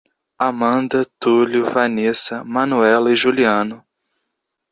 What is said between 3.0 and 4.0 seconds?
e Juliano